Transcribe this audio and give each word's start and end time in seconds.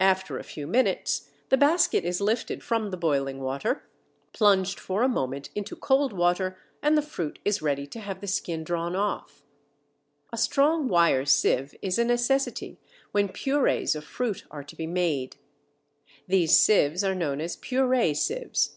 After 0.00 0.36
a 0.36 0.44
few 0.44 0.66
minutes 0.66 1.30
the 1.48 1.56
basket 1.56 2.04
is 2.04 2.20
lifted 2.20 2.62
from 2.62 2.90
the 2.90 2.96
boiling 2.98 3.40
water, 3.40 3.84
plunged 4.34 4.78
for 4.78 5.02
a 5.02 5.08
moment 5.08 5.48
into 5.54 5.74
cold 5.74 6.12
water, 6.12 6.58
and 6.82 6.94
the 6.94 7.00
fruit 7.00 7.38
is 7.42 7.62
ready 7.62 7.86
to 7.86 8.00
have 8.00 8.20
the 8.20 8.26
skin 8.26 8.64
drawn 8.64 8.94
off. 8.94 9.40
[Illustration: 10.30 10.30
FIG. 10.30 10.30
2. 10.30 10.30
Wire 10.30 10.34
sieve.] 10.34 10.34
A 10.34 10.36
strong 10.36 10.88
wire 10.88 11.24
sieve 11.70 11.78
is 11.80 11.98
a 11.98 12.04
necessity 12.04 12.80
when 13.12 13.28
purées 13.30 13.96
of 13.96 14.04
fruit 14.04 14.44
are 14.50 14.62
to 14.62 14.76
be 14.76 14.86
made 14.86 15.36
(fig. 15.36 15.40
2). 16.26 16.26
These 16.28 16.58
sieves 16.60 17.02
are 17.02 17.14
known 17.14 17.40
as 17.40 17.56
purée 17.56 18.14
sieves. 18.14 18.76